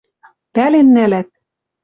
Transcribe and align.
Пӓлен 0.53 0.87
нӓлӓт 0.95 1.29